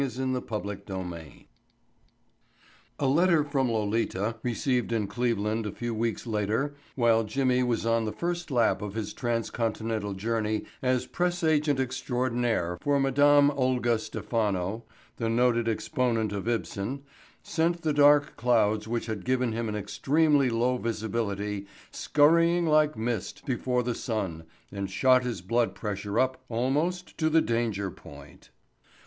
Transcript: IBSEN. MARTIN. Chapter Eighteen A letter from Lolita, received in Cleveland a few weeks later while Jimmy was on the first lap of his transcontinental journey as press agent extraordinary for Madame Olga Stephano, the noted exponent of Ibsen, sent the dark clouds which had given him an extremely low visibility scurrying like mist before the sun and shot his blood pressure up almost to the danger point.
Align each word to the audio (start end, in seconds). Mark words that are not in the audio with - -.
IBSEN. 0.03 0.29
MARTIN. 0.31 0.79
Chapter 0.87 1.15
Eighteen 1.15 1.45
A 2.97 3.05
letter 3.05 3.43
from 3.43 3.71
Lolita, 3.71 4.35
received 4.41 4.91
in 4.91 5.05
Cleveland 5.05 5.67
a 5.67 5.71
few 5.71 5.93
weeks 5.93 6.25
later 6.25 6.73
while 6.95 7.23
Jimmy 7.23 7.61
was 7.61 7.85
on 7.85 8.05
the 8.05 8.11
first 8.11 8.49
lap 8.49 8.81
of 8.81 8.95
his 8.95 9.13
transcontinental 9.13 10.13
journey 10.15 10.65
as 10.81 11.05
press 11.05 11.43
agent 11.43 11.79
extraordinary 11.79 12.79
for 12.81 12.99
Madame 12.99 13.51
Olga 13.51 13.99
Stephano, 13.99 14.85
the 15.17 15.29
noted 15.29 15.69
exponent 15.69 16.31
of 16.33 16.47
Ibsen, 16.47 17.03
sent 17.43 17.83
the 17.83 17.93
dark 17.93 18.35
clouds 18.35 18.87
which 18.87 19.05
had 19.05 19.23
given 19.23 19.51
him 19.51 19.69
an 19.69 19.75
extremely 19.75 20.49
low 20.49 20.77
visibility 20.79 21.67
scurrying 21.91 22.65
like 22.65 22.97
mist 22.97 23.45
before 23.45 23.83
the 23.83 23.93
sun 23.93 24.45
and 24.71 24.89
shot 24.89 25.23
his 25.23 25.41
blood 25.43 25.75
pressure 25.75 26.19
up 26.19 26.43
almost 26.49 27.15
to 27.19 27.29
the 27.29 27.41
danger 27.43 27.91
point. 27.91 28.49